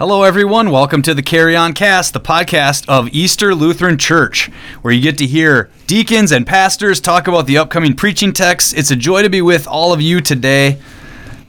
[0.00, 0.70] Hello, everyone.
[0.70, 4.46] Welcome to the Carry On Cast, the podcast of Easter Lutheran Church,
[4.80, 8.72] where you get to hear deacons and pastors talk about the upcoming preaching texts.
[8.72, 10.78] It's a joy to be with all of you today.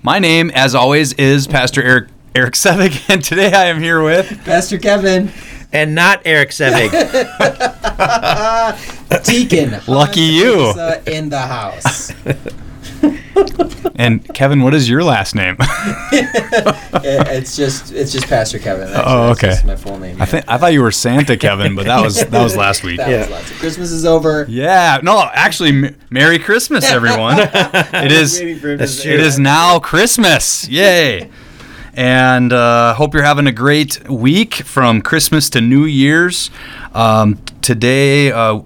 [0.04, 4.44] My name, as always, is Pastor Erik Erik Sevig, and today I am here with
[4.44, 5.32] Pastor Kevin,
[5.72, 6.92] and not Erik Sevig.
[9.24, 9.80] Deacon.
[9.88, 10.72] Lucky you.
[11.08, 12.12] In the house.
[13.96, 14.62] And Kevin.
[14.62, 15.58] What is your last name?
[17.04, 18.88] It's just it's just Pastor Kevin.
[18.90, 19.04] Actually.
[19.08, 19.48] Oh, okay.
[19.48, 20.22] just my full name.
[20.22, 22.98] I think I thought you were Santa Kevin, but that was that was last week.
[23.02, 23.20] That Yeah.
[23.22, 23.54] was last.
[23.54, 24.46] Christmas is over.
[24.48, 27.38] Yeah, no, actually, M- Merry Christmas, everyone.
[27.40, 28.40] it is.
[28.40, 29.14] Waiting for him to That's true.
[29.14, 29.26] It that.
[29.26, 30.68] is now Christmas.
[30.68, 31.30] Yay.
[31.94, 36.50] And uh, hope you're having a great week from Christmas to New Year's.
[36.94, 38.62] Um, today, uh,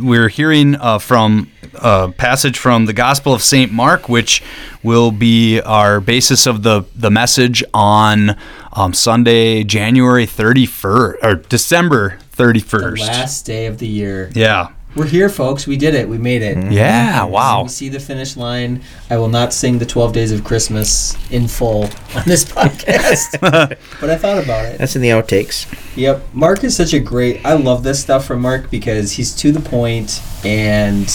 [0.00, 3.72] we're hearing uh, from a passage from the Gospel of St.
[3.72, 4.42] Mark, which
[4.82, 8.36] will be our basis of the, the message on
[8.72, 12.96] um, Sunday, January 31st, or December 31st.
[12.98, 14.30] The last day of the year.
[14.34, 14.72] yeah.
[14.94, 15.66] We're here, folks.
[15.66, 16.06] We did it.
[16.06, 16.70] We made it.
[16.70, 17.62] Yeah, wow.
[17.62, 18.82] We see the finish line.
[19.08, 23.40] I will not sing the 12 Days of Christmas in full on this podcast,
[24.00, 24.76] but I thought about it.
[24.76, 25.64] That's in the outtakes.
[25.96, 26.34] Yep.
[26.34, 27.40] Mark is such a great.
[27.42, 31.06] I love this stuff from Mark because he's to the point, and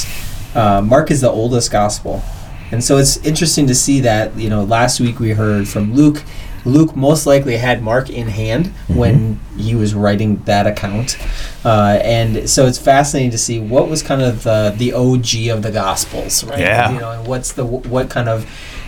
[0.58, 2.24] uh, Mark is the oldest gospel,
[2.72, 4.36] and so it's interesting to see that.
[4.38, 6.24] You know, last week we heard from Luke.
[6.66, 11.18] Luke most likely had Mark in hand when he was writing that account,
[11.64, 15.64] uh, and so it's fascinating to see what was kind of the the OG of
[15.64, 16.60] the Gospels, right?
[16.60, 16.92] Yeah.
[16.92, 18.46] You know, and what's the what kind of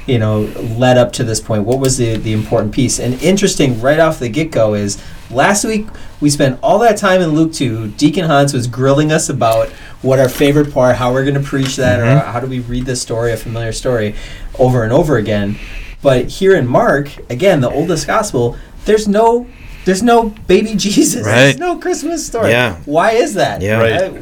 [0.09, 0.41] you know
[0.77, 4.19] led up to this point what was the the important piece and interesting right off
[4.19, 5.87] the get-go is last week
[6.19, 9.69] we spent all that time in luke 2 deacon hans was grilling us about
[10.01, 12.31] what our favorite part how we're going to preach that or mm-hmm.
[12.31, 14.15] how do we read this story a familiar story
[14.57, 15.55] over and over again
[16.01, 19.47] but here in mark again the oldest gospel there's no
[19.85, 21.35] there's no baby jesus Right.
[21.35, 22.77] there's no christmas story Yeah.
[22.85, 23.77] why is that Yeah.
[23.77, 24.01] Uh, right.
[24.03, 24.21] I-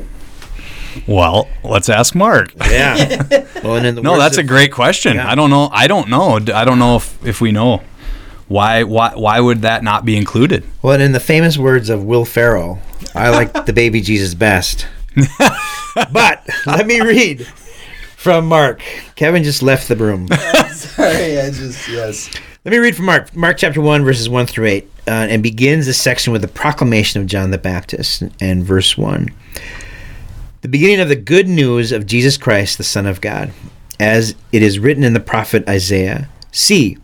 [1.07, 2.53] Well, let's ask Mark.
[2.55, 3.23] Yeah.
[3.63, 5.15] well, and in the No, words that's a great question.
[5.15, 5.29] Yeah.
[5.29, 5.69] I don't know.
[5.71, 6.35] I don't know.
[6.53, 7.81] I don't know if, if we know
[8.47, 10.63] why why why would that not be included?
[10.81, 12.79] Well, and in the famous words of Will Ferrell,
[13.13, 14.87] I like the baby Jesus best.
[16.11, 17.45] but let me read
[18.15, 18.81] from Mark.
[19.15, 20.27] Kevin just left the room.
[20.73, 22.29] sorry i just yes
[22.63, 25.85] Let me read from Mark, Mark chapter 1, verses 1 through 8, uh, and begins
[25.85, 29.29] this section with the proclamation of John the Baptist, and verse 1.
[30.61, 33.51] The beginning of the good news of Jesus Christ, the Son of God,
[33.99, 36.97] as it is written in the prophet Isaiah See,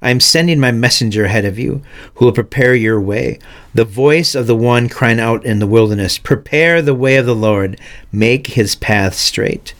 [0.00, 1.82] I am sending my messenger ahead of you,
[2.14, 3.40] who will prepare your way.
[3.74, 7.34] The voice of the one crying out in the wilderness, Prepare the way of the
[7.34, 7.80] Lord,
[8.12, 9.74] make his path straight.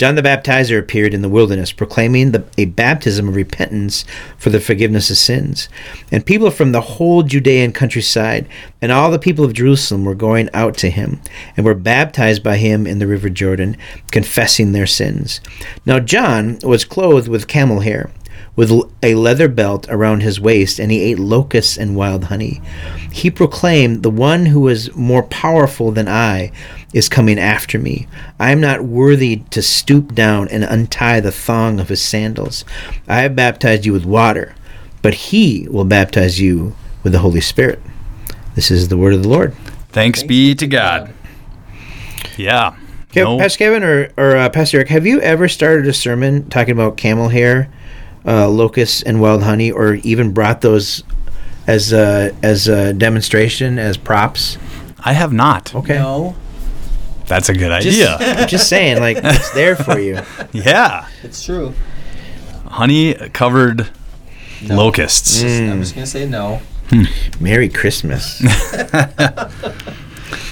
[0.00, 4.06] John the Baptizer appeared in the wilderness, proclaiming the, a baptism of repentance
[4.38, 5.68] for the forgiveness of sins.
[6.10, 8.48] And people from the whole Judean countryside
[8.80, 11.20] and all the people of Jerusalem were going out to him
[11.54, 13.76] and were baptized by him in the river Jordan,
[14.10, 15.42] confessing their sins.
[15.84, 18.10] Now John was clothed with camel hair
[18.56, 18.72] with
[19.02, 22.60] a leather belt around his waist, and he ate locusts and wild honey.
[23.10, 26.52] He proclaimed, The one who is more powerful than I
[26.92, 28.06] is coming after me.
[28.38, 32.64] I am not worthy to stoop down and untie the thong of his sandals.
[33.08, 34.54] I have baptized you with water,
[35.00, 37.80] but he will baptize you with the Holy Spirit.
[38.54, 39.54] This is the word of the Lord.
[39.90, 41.12] Thanks, be to God.
[42.36, 42.76] Yeah.
[43.12, 46.48] Kev, No- Pastor Kevin or, or uh, Pastor Erik, have you ever started a sermon
[46.48, 47.70] talking about camel hair,
[48.26, 51.02] uh, locusts, and wild honey, or even brought those
[51.66, 54.58] as a, as a demonstration as props?
[55.00, 55.74] I have not.
[55.74, 56.34] Okay, no
[57.26, 58.46] That's a good just, idea.
[58.46, 60.20] just saying, like it's there for you.
[60.52, 61.06] yeah.
[61.22, 61.72] it's true
[62.66, 63.88] Honey covered
[64.62, 64.76] No.
[64.76, 65.42] locusts.
[65.42, 65.70] Mm.
[65.72, 66.60] i'm just gonna say no
[67.40, 68.42] Merry Christmas.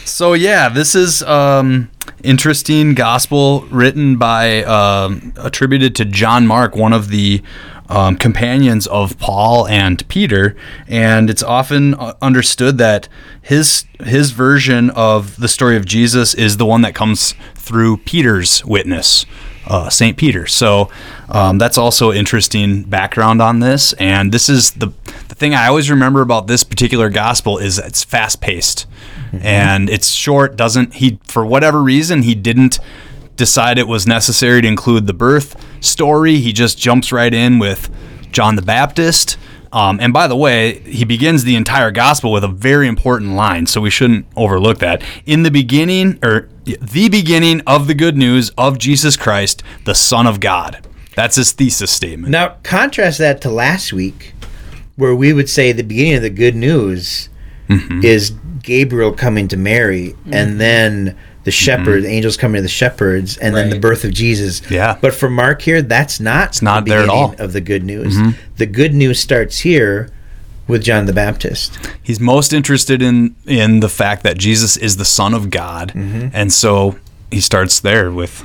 [0.04, 1.90] So yeah, this is um,
[2.28, 7.42] interesting gospel written by um, attributed to John Mark, one of the
[7.88, 10.54] um, companions of Paul and Peter,
[10.86, 13.08] and it's often uh, understood that
[13.40, 18.62] his his version of the story of Jesus is the one that comes through Peter's
[18.64, 19.24] witness.
[19.66, 20.16] Uh, St.
[20.16, 20.46] Peter.
[20.46, 20.88] So
[21.28, 23.92] um, that's also interesting background on this.
[23.94, 24.86] And this is the
[25.28, 28.86] the thing I always remember about this particular gospel is it's fast paced
[29.32, 30.56] and it's short.
[30.56, 32.78] Doesn't he for whatever reason he didn't
[33.36, 36.36] decide it was necessary to include the birth story.
[36.36, 37.88] He just jumps right in with
[38.32, 39.38] John the Baptist.
[39.72, 43.66] Um, and by the way, he begins the entire gospel with a very important line,
[43.66, 45.02] so we shouldn't overlook that.
[45.26, 50.26] In the beginning, or the beginning of the good news of Jesus Christ, the Son
[50.26, 50.86] of God.
[51.14, 52.30] That's his thesis statement.
[52.30, 54.32] now contrast that to last week,
[54.96, 57.28] where we would say the beginning of the good news
[57.68, 58.02] Mm-hmm.
[58.02, 58.32] is
[58.68, 60.58] Gabriel coming to Mary, and mm-hmm.
[60.58, 61.50] then the mm-hmm.
[61.50, 64.60] shepherd, the angels coming to the shepherds, and then the birth of Jesus.
[64.70, 64.98] Yeah.
[65.00, 67.34] But for Mark here, that's not it's not the there at all.
[67.38, 68.14] of the good news.
[68.14, 68.38] Mm-hmm.
[68.56, 70.10] The good news starts here
[70.66, 71.78] with John the Baptist.
[72.02, 76.52] He's most interested in in the fact that Jesus is the Son of God, and
[76.52, 76.98] so
[77.30, 78.44] he starts there with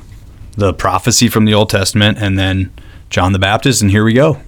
[0.55, 2.71] the prophecy from the Old Testament, and then
[3.09, 4.39] John the Baptist, and here we go.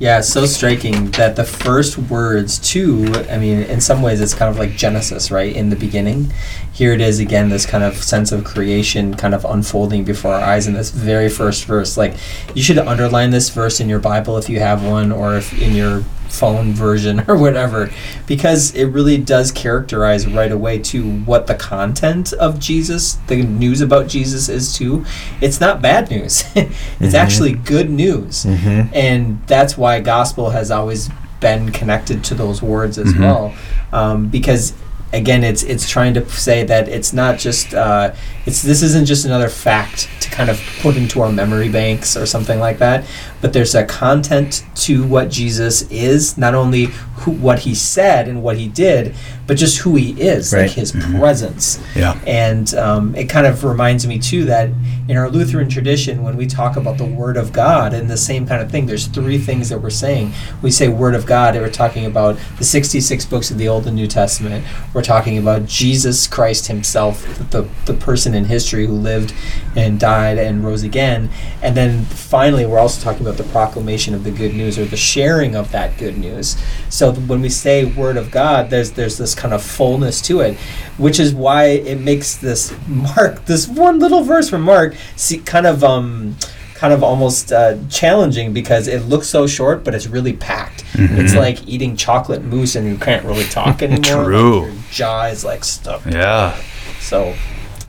[0.00, 3.12] Yeah, so striking that the first words too.
[3.30, 5.54] I mean, in some ways, it's kind of like Genesis, right?
[5.54, 6.32] In the beginning,
[6.72, 7.50] here it is again.
[7.50, 11.28] This kind of sense of creation, kind of unfolding before our eyes in this very
[11.28, 11.98] first verse.
[11.98, 12.14] Like,
[12.54, 15.74] you should underline this verse in your Bible if you have one, or if in
[15.74, 17.90] your phone version or whatever,
[18.26, 23.80] because it really does characterize right away to what the content of Jesus, the news
[23.80, 25.04] about Jesus is too.
[25.40, 26.44] It's not bad news.
[26.54, 28.44] it's actually good news.
[28.92, 31.10] And that's why gospel has always
[31.40, 33.54] been connected to those words as well.
[33.92, 34.74] Um, because
[35.12, 38.14] again it's it's trying to say that it's not just uh,
[38.46, 42.26] it's this isn't just another fact to kind of put into our memory banks or
[42.26, 43.04] something like that
[43.40, 46.86] but there's a content to what jesus is not only
[47.20, 49.14] who, what he said and what he did
[49.46, 50.62] but just who he is Right.
[50.62, 52.18] like his presence Yeah.
[52.26, 54.70] and um, it kind of reminds me too that
[55.08, 58.46] in our Lutheran tradition, when we talk about the Word of God and the same
[58.46, 60.32] kind of thing, there's three things that we're saying.
[60.62, 63.88] We say Word of God, and we're talking about the 66 books of the Old
[63.88, 64.64] and New Testament.
[64.94, 69.34] We're talking about Jesus Christ Himself, the, the person in history who lived
[69.74, 71.28] and died and rose again.
[71.60, 74.96] And then finally, we're also talking about the proclamation of the good news or the
[74.96, 76.56] sharing of that good news.
[76.88, 80.56] So when we say Word of God, there's there's this kind of fullness to it,
[80.98, 85.66] which is why it makes this Mark, this one little verse from Mark, see, kind
[85.66, 86.36] of um,
[86.74, 90.82] kind of almost uh, challenging because it looks so short, but it's really packed.
[90.94, 94.24] It's like eating chocolate mousse and you can't really talk anymore.
[94.24, 94.60] True.
[94.62, 96.04] Like your jaw is like stuck.
[96.06, 96.58] Yeah.
[96.98, 97.34] So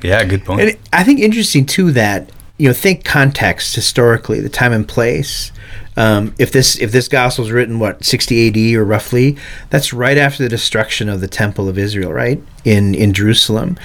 [0.03, 0.23] Yeah.
[0.25, 0.61] Good point.
[0.61, 2.31] And I think interesting too that
[2.61, 5.51] you know think context historically, the time and place.
[5.97, 9.35] Um, if this if this gospel is written what 60 AD or roughly,
[9.71, 13.79] that's right after the destruction of the temple of Israel, right in in Jerusalem,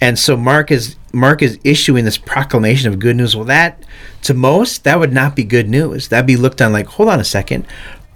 [0.00, 3.36] and so Mark is Mark is issuing this proclamation of good news.
[3.36, 3.84] Well, that
[4.22, 6.08] to most that would not be good news.
[6.08, 7.66] That'd be looked on like, hold on a second,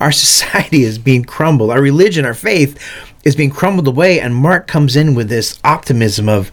[0.00, 2.80] our society is being crumbled, our religion, our faith
[3.22, 6.50] is being crumbled away, and Mark comes in with this optimism of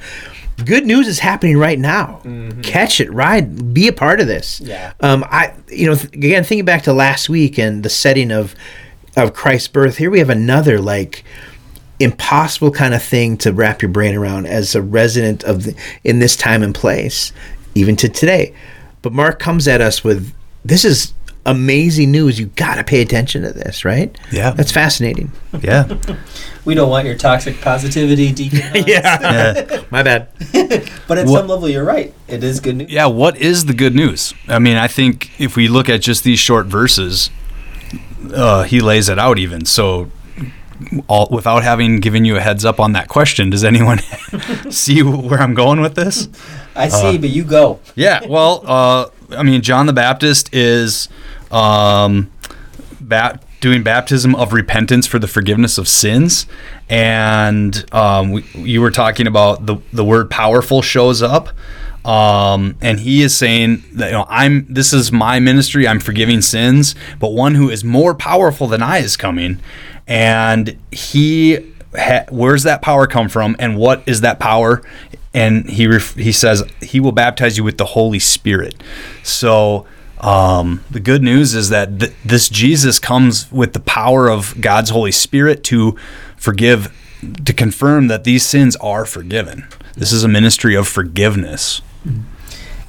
[0.66, 2.22] good news is happening right now.
[2.62, 4.62] Catch it, ride, be a part of this.
[4.62, 4.94] Yeah.
[5.00, 8.56] Um, I, you know, th- again, thinking back to last week and the setting of
[9.16, 11.24] of Christ's birth, here we have another like
[12.00, 16.20] impossible kind of thing to wrap your brain around as a resident of the, in
[16.20, 17.32] this time and place,
[17.76, 18.54] even to today.
[19.02, 20.34] But Mark comes at us with
[20.66, 21.14] this is
[21.46, 22.40] amazing news.
[22.40, 24.16] You got to pay attention to this, right?
[24.32, 24.52] Yeah.
[24.52, 25.32] that's fascinating.
[25.62, 25.98] yeah.
[26.66, 28.60] we don't want your toxic positivity, Deacon.
[28.62, 28.88] Hans.
[28.88, 29.84] Yeah.
[29.92, 30.30] my bad.
[31.06, 32.14] But at What- some level, you're right.
[32.30, 32.90] It is good news.
[32.92, 34.34] Yeah, what is the good news?
[34.48, 37.30] I mean, I think if we look at just these short verses,
[38.34, 39.66] uh, he lays it out even.
[39.66, 40.10] So,
[41.08, 44.00] all, without having given you a heads up on that question, does anyone
[44.70, 46.30] see where I'm going with this?
[46.76, 47.80] I Uh, see, but you go.
[47.96, 49.08] Yeah, well, uh,
[49.38, 51.10] I mean, John the Baptist is
[51.54, 52.32] um,
[53.00, 56.46] ba- doing baptism of repentance for the forgiveness of sins,
[56.90, 61.50] and um, we, you were talking about the the word powerful shows up.
[62.06, 65.88] Um, and he is saying that you know I'm this is my ministry.
[65.88, 69.62] I'm forgiving sins but one who is more powerful than I is coming.
[70.06, 74.82] And he ha- where's that power come from and what is that power?
[75.34, 78.76] And he ref- he says he will baptize you with the holy spirit.
[79.24, 79.86] So
[80.24, 84.90] um, the good news is that th- this jesus comes with the power of god's
[84.90, 85.96] holy spirit to
[86.38, 86.92] forgive
[87.46, 91.82] to confirm that these sins are forgiven this is a ministry of forgiveness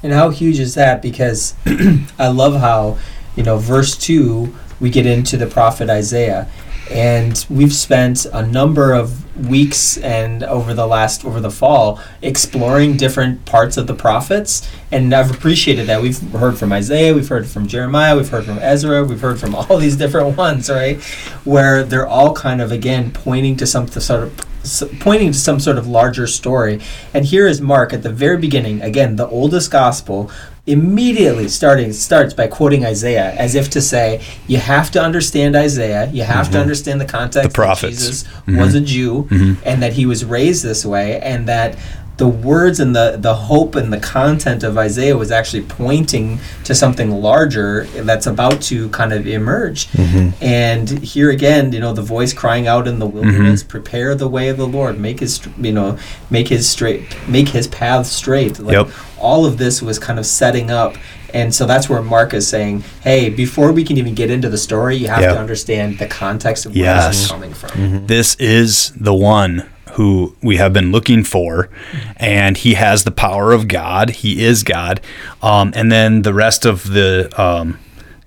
[0.03, 1.01] And how huge is that?
[1.01, 1.55] Because
[2.19, 2.99] I love how,
[3.35, 6.47] you know, verse 2, we get into the prophet Isaiah.
[6.89, 12.97] And we've spent a number of weeks and over the last, over the fall, exploring
[12.97, 14.69] different parts of the prophets.
[14.91, 16.01] And I've appreciated that.
[16.01, 19.55] We've heard from Isaiah, we've heard from Jeremiah, we've heard from Ezra, we've heard from
[19.55, 21.01] all these different ones, right?
[21.43, 24.54] Where they're all kind of, again, pointing to some sort of
[24.99, 26.81] pointing to some sort of larger story.
[27.13, 30.31] And here is Mark at the very beginning, again, the oldest gospel,
[30.67, 36.09] immediately starting starts by quoting Isaiah as if to say, you have to understand Isaiah,
[36.09, 36.61] you have to mm-hmm.
[36.61, 37.97] understand the context The prophets.
[37.97, 38.57] that Jesus mm-hmm.
[38.57, 39.61] was a Jew mm-hmm.
[39.63, 41.77] and that he was raised this way and that
[42.17, 46.73] the words and the the hope and the content of Isaiah was actually pointing to
[46.73, 49.87] something larger that's about to kind of emerge.
[49.87, 50.43] Mm-hmm.
[50.43, 53.15] And here again, you know, the voice crying out in the mm-hmm.
[53.15, 55.97] wilderness, "Prepare the way of the Lord, make his you know,
[56.29, 58.89] make his straight, make his path straight." Like, Yep.
[59.17, 60.95] all of this was kind of setting up.
[61.33, 64.57] And so that's where Mark is saying, hey, before we can even get into the
[64.57, 65.33] story, you have Yep.
[65.33, 67.07] to understand the context of where Yes.
[67.07, 67.71] this is coming from.
[67.71, 68.05] Mm-hmm.
[68.05, 71.69] This is the one who we have been looking for,
[72.17, 74.09] and he has the power of God.
[74.09, 75.01] He is God.
[75.41, 77.79] Um, and then the rest of the um,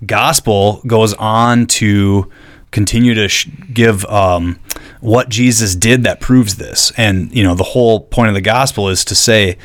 [0.05, 2.31] gospel goes on to
[2.71, 4.59] continue to sh- give um,
[4.99, 6.91] what Jesus did that proves this.
[6.97, 9.57] And, you know, the whole point of the gospel is to say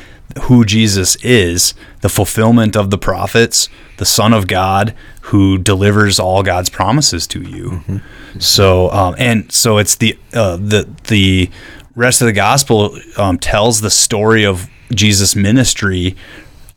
[0.42, 3.68] who Jesus is, the fulfillment of the prophets,
[3.98, 4.94] the Son of God
[5.28, 7.82] who delivers all God's promises to you.
[8.38, 11.50] So, um, and so it's the uh, the the
[11.94, 16.16] rest of the gospel um, tells the story of Jesus' ministry,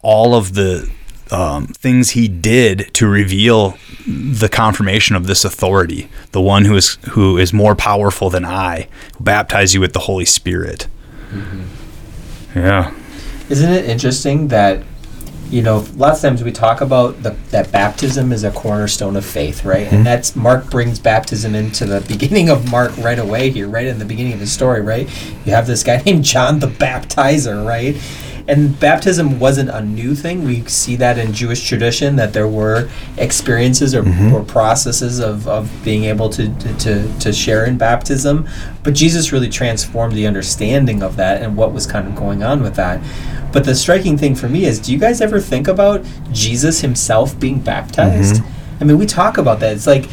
[0.02, 0.90] all of the
[1.32, 6.98] um, things he did to reveal the confirmation of this authority, the one who is
[7.12, 10.88] who is more powerful than I, who baptize you with the Holy Spirit.
[12.56, 12.94] Yeah.
[13.50, 14.84] Isn't it interesting that,
[15.50, 19.26] you know, lots of times we talk about the, that baptism is a cornerstone of
[19.26, 19.84] faith, right?
[19.84, 20.04] And mm-hmm.
[20.04, 24.06] that's Mark brings baptism into the beginning of Mark right away here, right in the
[24.06, 25.08] beginning of the story, right?
[25.46, 27.96] You have this guy named John the Baptizer, right?
[28.48, 30.46] And baptism wasn't a new thing.
[30.46, 34.34] We see that in Jewish tradition that there were experiences or, mm-hmm.
[34.34, 38.48] or processes of, of being able to, to, to, to share in baptism.
[38.84, 42.64] But Jesus really transformed the understanding of that and what was kind of going on
[42.64, 43.02] with that.
[43.52, 47.38] But the striking thing for me is do you guys ever think about Jesus himself
[47.38, 48.36] being baptized?
[48.36, 48.84] Mm-hmm.
[48.84, 49.74] I mean, we talk about that.
[49.76, 50.06] It's like,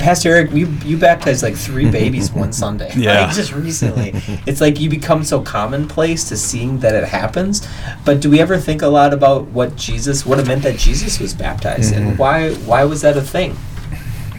[0.00, 2.92] Pastor Erik, you, you baptized like three babies one Sunday.
[2.96, 3.26] Yeah.
[3.26, 4.12] Like, just recently.
[4.46, 7.68] it's like you become so commonplace to seeing that it happens.
[8.04, 11.20] But do we ever think a lot about what Jesus, what it meant that Jesus
[11.20, 13.56] was baptized, and why why was that a thing?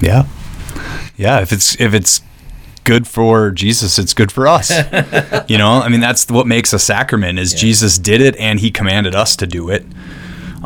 [0.01, 0.25] Yeah.
[1.15, 2.21] Yeah, if it's if it's
[2.83, 4.69] good for Jesus, it's good for us.
[5.47, 8.71] you know, I mean that's what makes a sacrament is Jesus did it and he
[8.71, 9.85] commanded us to do it.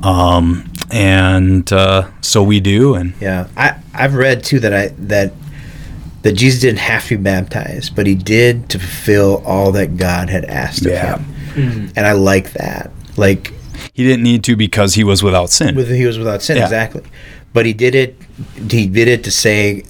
[0.01, 5.33] Um and uh, so we do and Yeah, I I've read too that I that
[6.23, 10.29] that Jesus didn't have to be baptized, but he did to fulfill all that God
[10.29, 11.15] had asked Yeah.
[11.15, 11.21] of
[11.55, 12.91] him, and I like that.
[13.17, 13.53] Like
[13.93, 15.75] he didn't need to because he was without sin.
[15.75, 16.63] with he was without sin, Yeah.
[16.63, 17.03] exactly.
[17.53, 18.15] But he did it.
[18.69, 19.81] He did it to say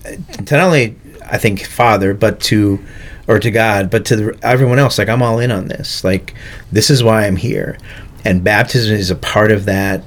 [0.46, 2.80] to not only I think Father, but to
[3.28, 4.98] or to God, but to the, everyone else.
[5.00, 6.04] Like I'm all in on this.
[6.04, 6.36] Like
[6.72, 7.78] this is why I'm here,
[8.24, 10.04] and baptism is a part of that.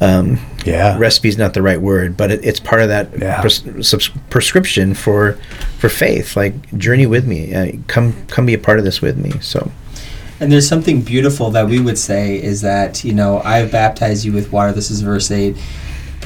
[0.00, 0.98] Um, yeah.
[0.98, 3.40] recipe is not the right word, but it, it's part of that Yeah.
[3.40, 5.38] pres- subs- prescription for
[5.78, 6.36] for faith.
[6.36, 9.32] Like journey with me, uh, come come be a part of this with me.
[9.40, 9.70] So
[10.40, 14.24] And there's something beautiful that we would say is that, you know, I have baptized
[14.24, 15.56] you with water, this is verse 8,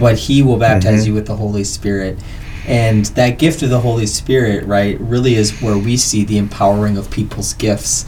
[0.01, 2.19] but he will baptize you with the Holy Spirit.
[2.67, 6.97] And that gift of the Holy Spirit, right, really is where we see the empowering
[6.97, 8.07] of people's gifts.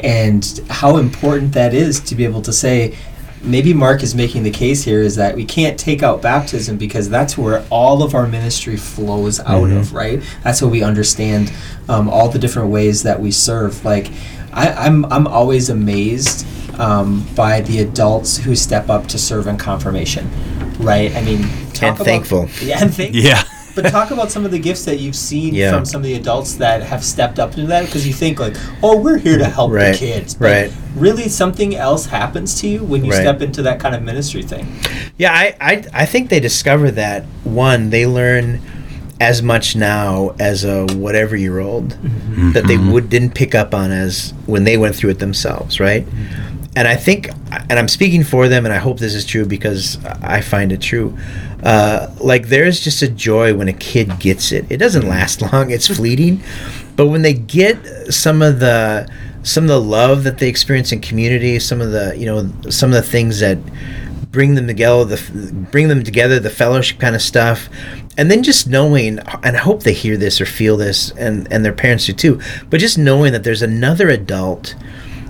[0.00, 2.94] And how important that is to be able to say,
[3.44, 7.08] maybe Mark is making the case here is that we can't take out baptism because
[7.10, 10.22] that's where all of our ministry flows out of, right?
[10.44, 11.52] That's what we understand
[11.88, 13.84] um, all the different ways that we serve.
[13.84, 14.10] Like,
[14.52, 16.46] I, I'm I'm always amazed
[16.78, 20.30] um, by the adults who step up to serve in confirmation,
[20.78, 21.14] right?
[21.16, 22.48] I mean, talk And about- thankful.
[22.62, 23.20] Yeah, and thankful.
[23.20, 23.42] Yeah.
[23.74, 25.72] But talk about some of the gifts that you've seen Yeah.
[25.72, 28.56] from some of the adults that have stepped up into that because you think like,
[28.82, 30.34] oh, we're here to help Right, the kids.
[30.34, 30.72] But right.
[30.96, 33.20] Really, something else happens to you when you Right.
[33.20, 34.66] step into that kind of ministry thing.
[35.16, 38.60] yeah, I, I I think they discover that one they learn
[39.20, 42.52] as much now as a whatever year old mm-hmm.
[42.52, 42.90] that they mm-hmm.
[42.92, 46.04] would didn't pick up on as when they went through it themselves, right?
[46.04, 46.52] Mm-hmm.
[46.74, 47.28] And I think,
[47.68, 50.80] and I'm speaking for them, and I hope this is true because I find it
[50.80, 51.16] true.
[51.62, 54.66] Uh, like there's just a joy when a kid gets it.
[54.70, 56.42] It doesn't last long; it's fleeting.
[56.96, 59.08] But when they get some of the
[59.42, 62.90] some of the love that they experience in community, some of the you know some
[62.90, 63.58] of the things that
[64.30, 67.68] bring them together, the bring them together, the fellowship kind of stuff,
[68.16, 71.64] and then just knowing, and I hope they hear this or feel this, and and
[71.64, 72.40] their parents do too.
[72.70, 74.74] But just knowing that there's another adult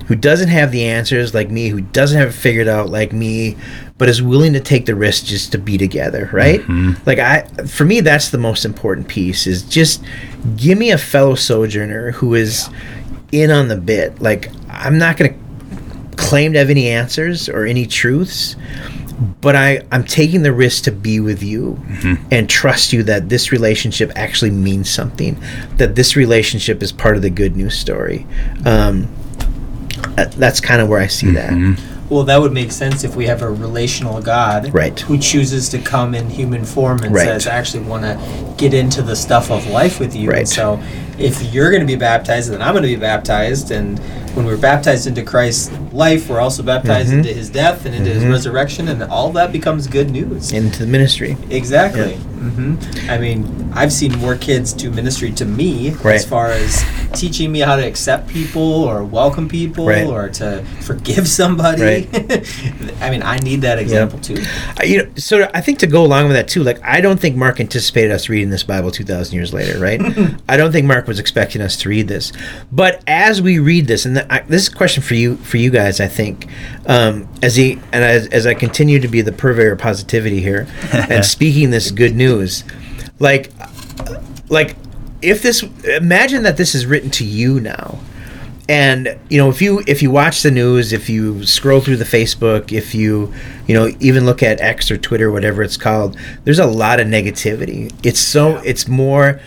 [0.06, 3.56] who doesn't have the answers like me, who doesn't have it figured out like me,
[3.99, 6.61] but is willing to take the risk just to be together, right?
[7.06, 9.47] Like I, for me, that's the most important piece.
[9.47, 10.02] Is just
[10.56, 12.68] give me a fellow sojourner who is
[13.30, 14.21] in on the bit.
[14.21, 18.56] Like I'm not going to claim to have any answers or any truths
[19.40, 21.80] but I, I'm taking the risk to be with you
[22.30, 25.40] and trust you that this relationship actually means something,
[25.76, 28.26] that this relationship is part of the good news story.
[28.64, 29.09] Um,
[30.19, 31.78] Uh, that's kind of where I see Mhm.
[32.11, 34.99] Well, that would make sense if we have a relational God Right.
[35.00, 37.26] who chooses to come in human form and Right.
[37.26, 38.19] says, I actually want to
[38.59, 40.28] get into the stuff of life with you.
[40.28, 40.40] Right.
[40.40, 40.78] And so
[41.19, 43.71] if you're going to be baptized, then I'm going to be baptized.
[43.71, 43.99] And
[44.34, 47.18] when we're baptized into Christ's life, we're also baptized Mhm.
[47.18, 48.30] into his death and into his Mhm.
[48.30, 48.88] resurrection.
[48.88, 50.52] And all that becomes good news.
[50.52, 51.36] into the ministry.
[51.50, 52.16] Exactly.
[52.42, 52.74] hmm
[53.08, 56.16] I mean, I've seen more kids do ministry to me Right.
[56.16, 60.04] as far as teaching me how to accept people or welcome people Right.
[60.04, 61.82] or to forgive somebody.
[61.82, 62.44] Right.
[63.00, 64.42] I mean, I need that example too.
[64.80, 67.20] I- you know, so I think to go along with that too, like I don't
[67.20, 70.00] think Mark anticipated us reading this Bible two thousand years later, right?
[70.48, 72.32] I don't think Mark was expecting us to read this,
[72.72, 75.70] but as we read this, and I, this is a question for you, for you
[75.70, 76.48] guys, I think,
[76.86, 80.66] um, as he and as, as I continue to be the purveyor of positivity here
[80.92, 82.64] and speaking this good news,
[83.18, 83.52] like,
[84.48, 84.76] like
[85.20, 87.98] if this, imagine that this is written to you now
[88.69, 92.04] and you know if you if you watch the news if you scroll through the
[92.04, 93.33] facebook if you
[93.66, 97.07] you know even look at x or twitter whatever it's called there's a lot of
[97.09, 97.92] negativity.
[98.04, 99.40] It's so it's more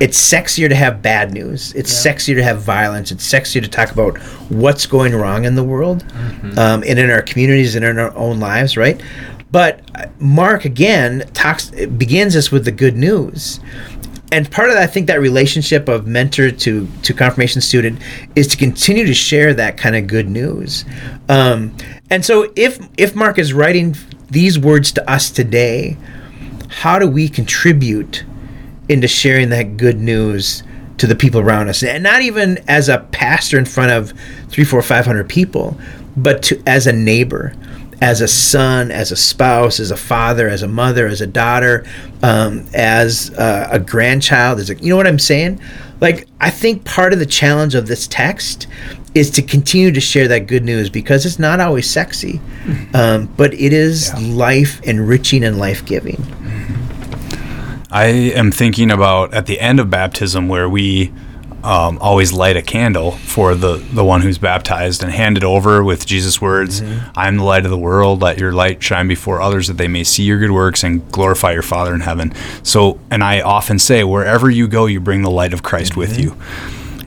[0.00, 1.72] it's sexier to have bad news.
[1.74, 2.12] It's Yeah.
[2.12, 3.10] sexier to have violence.
[3.10, 4.18] It's sexier to talk about
[4.50, 6.04] what's going wrong in the world
[6.58, 9.00] um, and in our communities and in our own lives right?
[9.52, 13.58] But uh, mark again talks begins us with the good news
[14.32, 18.00] and part of that, I think that relationship of mentor to to confirmation student
[18.36, 20.84] is to continue to share that kind of good news.
[21.28, 21.76] Um,
[22.10, 23.96] and so, if if Mark is writing
[24.30, 25.96] these words to us today,
[26.68, 28.24] how do we contribute
[28.88, 30.62] into sharing that good news
[30.98, 34.12] to the people around us, and not even as a pastor in front of
[34.48, 35.76] three, four, five hundred people,
[36.16, 37.54] but to as a neighbor,
[38.00, 41.84] as a son, as a spouse, as a father, as a mother, as a daughter,
[42.22, 45.60] um, as uh, a grandchild, as a you know what I'm saying?
[46.00, 48.66] Like I think part of the challenge of this text
[49.14, 52.40] is to continue to share that good news because it's not always sexy,
[52.94, 56.22] um, but it is life enriching and life giving.
[57.90, 61.12] I am thinking about at the end of baptism where we
[61.62, 65.82] um, always light a candle for the, the one who's baptized and hand it over
[65.84, 66.82] with Jesus' words
[67.14, 68.22] I'm the light of the world.
[68.22, 71.52] Let your light shine before others that they may see your good works and glorify
[71.52, 72.32] your Father in heaven.
[72.62, 76.18] So, and I often say, wherever you go, you bring the light of Christ with
[76.18, 76.36] you.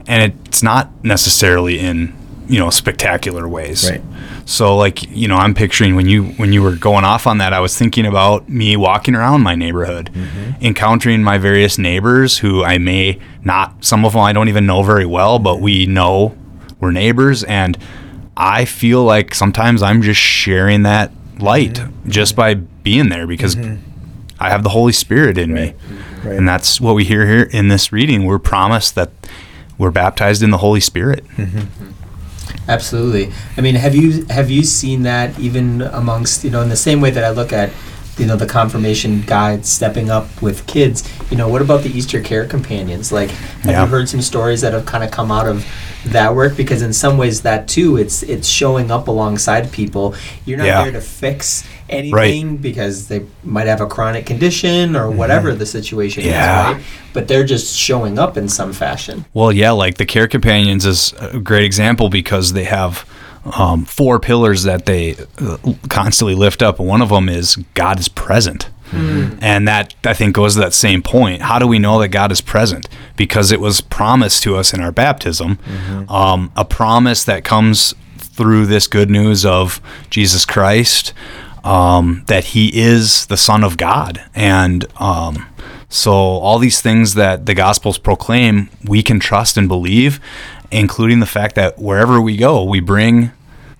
[0.06, 2.14] And it's not necessarily in,
[2.48, 3.90] you know, spectacular ways.
[3.90, 4.02] Right.
[4.44, 7.52] So like, you know, I'm picturing when you when you were going off on that,
[7.52, 10.64] I was thinking about me walking around my neighborhood, mm-hmm.
[10.64, 14.82] encountering my various neighbors who I may not some of them I don't even know
[14.82, 16.36] very well, but we know
[16.80, 17.78] we're neighbors and
[18.36, 22.10] I feel like sometimes I'm just sharing that light mm-hmm.
[22.10, 23.82] just by being there because mm-hmm.
[24.38, 25.74] I have the Holy Spirit in me.
[26.24, 26.36] Right.
[26.36, 28.24] And that's what we hear here in this reading.
[28.24, 29.10] We're promised that
[29.78, 31.24] we're baptized in the Holy Spirit.
[32.68, 33.30] Absolutely.
[33.56, 37.00] I mean, have you have you seen that even amongst you know in the same
[37.00, 37.70] way that I look at
[38.16, 41.02] you know the confirmation guides stepping up with kids.
[41.30, 43.10] You know, what about the Easter care companions?
[43.10, 43.82] Like, have Yeah.
[43.84, 45.66] you heard some stories that have kind of come out of
[46.06, 46.56] that work?
[46.56, 50.14] Because in some ways, that too, it's it's showing up alongside people.
[50.46, 50.82] You're not Yeah.
[50.84, 56.24] there to fix anything because they might have a chronic condition or whatever the situation
[56.24, 56.70] Yeah.
[56.70, 56.84] is, right?
[57.12, 59.24] But they're just showing up in some fashion.
[59.34, 63.08] Well, yeah, like the Care Companions is a great example because they have
[63.58, 65.58] um, four pillars that they uh,
[65.90, 66.78] constantly lift up.
[66.78, 68.70] One of them is God is present.
[68.92, 71.42] And that, I think, goes to that same point.
[71.42, 72.88] How do we know that God is present?
[73.16, 75.58] Because it was promised to us in our baptism,
[76.08, 81.12] um, a promise that comes through this good news of Jesus Christ,
[81.64, 84.22] um, that He is the Son of God.
[84.34, 85.46] And um,
[85.88, 90.20] so, all these things that the Gospels proclaim, we can trust and believe,
[90.70, 93.32] including the fact that wherever we go, we bring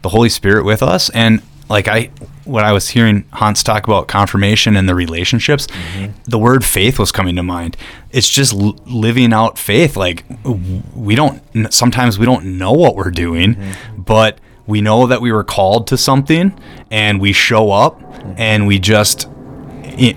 [0.03, 1.11] the Holy Spirit with us.
[1.11, 2.11] And like I,
[2.44, 5.66] when I was hearing Hans talk about confirmation and the relationships,
[6.25, 7.77] the word faith was coming to mind.
[8.11, 9.97] It's just l- living out faith.
[9.97, 10.25] Like
[10.94, 11.42] we don't,
[11.73, 13.57] sometimes we don't know what we're doing,
[13.97, 16.59] but we know that we were called to something
[16.90, 18.00] and we show up
[18.37, 19.29] and we just,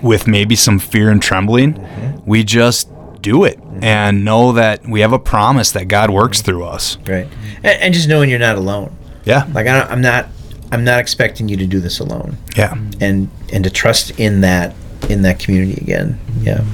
[0.01, 2.29] with maybe some fear and trembling, mm-hmm.
[2.29, 2.89] we just
[3.21, 3.83] do it mm-hmm.
[3.83, 6.45] and know that we have a promise that God works mm-hmm.
[6.45, 6.97] through us.
[6.99, 7.27] Right.
[7.57, 8.95] And, and just knowing you're not alone.
[9.25, 9.47] Yeah.
[9.53, 10.27] Like I don't, I'm not,
[10.71, 12.73] I'm not expecting you to do this alone, Yeah.
[12.99, 14.75] and and to trust in that
[15.09, 16.19] in that community again.
[16.41, 16.65] Yeah.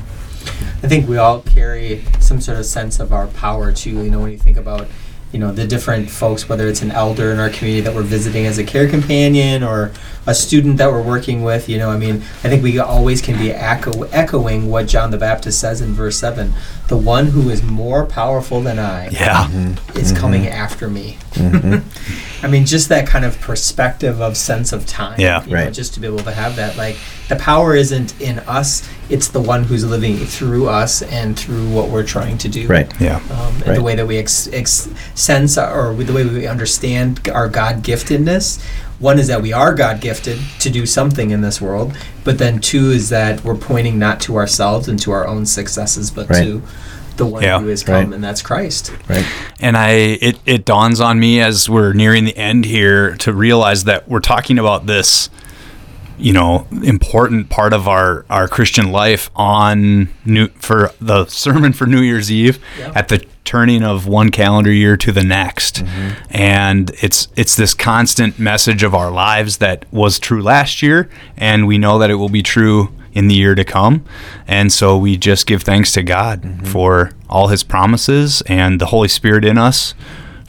[0.82, 3.92] I think we all carry some sort of sense of our power too.
[4.04, 4.88] You know, when you think about
[5.34, 8.46] you know the different folks, whether it's an elder in our community that we're visiting
[8.46, 9.92] as a care companion or
[10.26, 11.68] a student that we're working with.
[11.68, 15.18] You know, I mean, I think we always can be echo- echoing what John the
[15.18, 16.54] Baptist says in verse seven:
[16.88, 19.46] "The one who is more powerful than I Yeah.
[19.48, 19.98] Mm-hmm.
[19.98, 20.54] is coming mm-hmm.
[20.54, 22.46] after me." Mm-hmm.
[22.46, 25.20] I mean, just that kind of perspective of sense of time.
[25.20, 25.44] Yeah.
[25.46, 25.74] you know, Right.
[25.74, 26.98] just to be able to have that, like
[27.30, 31.90] the power isn't in us; it's the one who's living through us and through what
[31.90, 32.68] we're trying to do.
[32.68, 32.92] Right.
[33.02, 33.18] Yeah.
[33.32, 33.76] Um, and Right.
[33.76, 38.60] the way that we ex- ex- sense or the way we understand our God giftedness.
[39.04, 41.92] One is that we are God gifted to do something in this world,
[42.24, 46.10] but then two is that we're pointing not to ourselves and to our own successes,
[46.10, 46.46] but Right.
[46.46, 46.62] to
[47.18, 47.60] the one Yeah.
[47.60, 48.14] who has come, Right.
[48.14, 48.94] and that's Christ.
[49.10, 49.26] Right.
[49.60, 49.90] And I
[50.22, 54.22] it, it dawns on me as we're nearing the end here to realize that we're
[54.22, 55.30] talking about this
[56.18, 61.86] you know important part of our our Christian life on new for the sermon for
[61.86, 62.92] New Year's Eve Yeah.
[62.96, 65.84] at the turning of one calendar year to the next.
[65.84, 66.10] Mm-hmm.
[66.32, 71.68] And it's it's this constant message of our lives that was true last year and
[71.68, 74.04] we know that it will be true in the year to come.
[74.48, 76.66] And so we just give thanks to God mm-hmm.
[76.66, 79.94] for all his promises and the Holy Spirit in us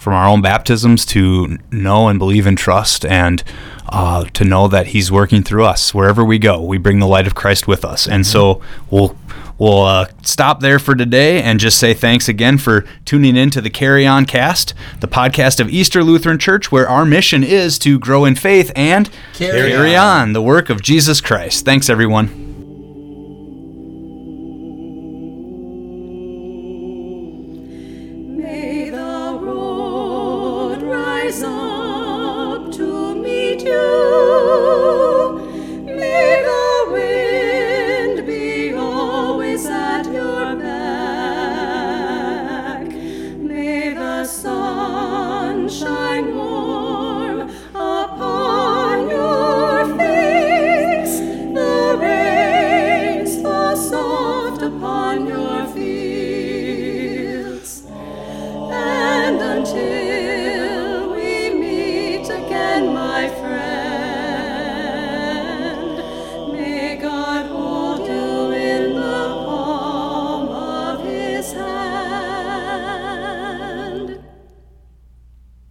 [0.05, 3.43] from our own baptisms to know and believe and trust and
[3.89, 6.61] uh, to know that he's working through us wherever we go.
[6.61, 8.07] We bring the light of christ with us.
[8.07, 9.17] And so we'll
[9.57, 13.63] we'll uh, stop there for today and just say thanks again for tuning in to
[13.63, 17.99] the carry on cast the podcast of easter lutheran church where our mission is to
[18.01, 21.65] grow in faith and Carry on the work of jesus christ.
[21.65, 22.54] Thanks everyone